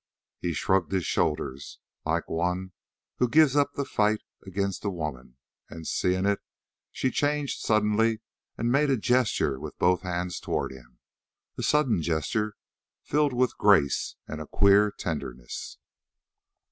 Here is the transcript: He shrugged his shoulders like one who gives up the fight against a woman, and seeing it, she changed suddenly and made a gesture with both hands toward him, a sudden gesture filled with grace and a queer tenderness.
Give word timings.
He 0.39 0.53
shrugged 0.53 0.91
his 0.93 1.05
shoulders 1.05 1.77
like 2.07 2.27
one 2.27 2.71
who 3.17 3.29
gives 3.29 3.55
up 3.55 3.73
the 3.75 3.85
fight 3.85 4.23
against 4.47 4.83
a 4.83 4.89
woman, 4.89 5.37
and 5.69 5.85
seeing 5.85 6.25
it, 6.25 6.39
she 6.91 7.11
changed 7.11 7.59
suddenly 7.59 8.21
and 8.57 8.71
made 8.71 8.89
a 8.89 8.97
gesture 8.97 9.59
with 9.59 9.77
both 9.77 10.01
hands 10.01 10.39
toward 10.39 10.71
him, 10.71 10.97
a 11.55 11.61
sudden 11.61 12.01
gesture 12.01 12.55
filled 13.03 13.31
with 13.33 13.59
grace 13.59 14.15
and 14.27 14.41
a 14.41 14.47
queer 14.47 14.89
tenderness. 14.89 15.77